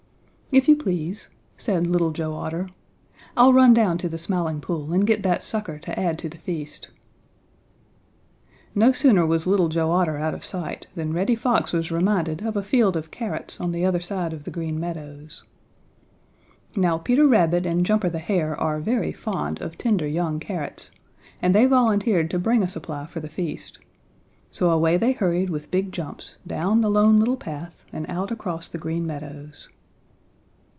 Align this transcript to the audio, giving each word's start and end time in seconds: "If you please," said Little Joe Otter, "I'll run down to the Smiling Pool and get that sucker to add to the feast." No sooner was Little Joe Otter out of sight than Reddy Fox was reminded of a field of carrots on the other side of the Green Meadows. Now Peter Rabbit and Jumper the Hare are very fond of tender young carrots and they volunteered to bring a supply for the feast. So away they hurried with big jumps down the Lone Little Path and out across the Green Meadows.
"If 0.53 0.67
you 0.67 0.75
please," 0.75 1.29
said 1.55 1.87
Little 1.87 2.11
Joe 2.11 2.33
Otter, 2.33 2.67
"I'll 3.37 3.53
run 3.53 3.73
down 3.73 3.97
to 3.99 4.09
the 4.09 4.17
Smiling 4.17 4.59
Pool 4.59 4.91
and 4.91 5.07
get 5.07 5.23
that 5.23 5.41
sucker 5.41 5.79
to 5.79 5.97
add 5.97 6.19
to 6.19 6.27
the 6.27 6.37
feast." 6.39 6.89
No 8.75 8.91
sooner 8.91 9.25
was 9.25 9.47
Little 9.47 9.69
Joe 9.69 9.91
Otter 9.91 10.17
out 10.17 10.33
of 10.33 10.43
sight 10.43 10.87
than 10.93 11.13
Reddy 11.13 11.35
Fox 11.35 11.71
was 11.71 11.89
reminded 11.89 12.41
of 12.41 12.57
a 12.57 12.63
field 12.63 12.97
of 12.97 13.11
carrots 13.11 13.61
on 13.61 13.71
the 13.71 13.85
other 13.85 14.01
side 14.01 14.33
of 14.33 14.43
the 14.43 14.51
Green 14.51 14.77
Meadows. 14.77 15.45
Now 16.75 16.97
Peter 16.97 17.25
Rabbit 17.25 17.65
and 17.65 17.85
Jumper 17.85 18.09
the 18.09 18.19
Hare 18.19 18.59
are 18.59 18.81
very 18.81 19.13
fond 19.13 19.61
of 19.61 19.77
tender 19.77 20.05
young 20.05 20.37
carrots 20.41 20.91
and 21.41 21.55
they 21.55 21.65
volunteered 21.65 22.29
to 22.29 22.37
bring 22.37 22.61
a 22.61 22.67
supply 22.67 23.05
for 23.05 23.21
the 23.21 23.29
feast. 23.29 23.79
So 24.51 24.69
away 24.69 24.97
they 24.97 25.13
hurried 25.13 25.49
with 25.49 25.71
big 25.71 25.93
jumps 25.93 26.39
down 26.45 26.81
the 26.81 26.91
Lone 26.91 27.19
Little 27.19 27.37
Path 27.37 27.85
and 27.93 28.05
out 28.09 28.31
across 28.31 28.67
the 28.67 28.77
Green 28.77 29.07
Meadows. 29.07 29.69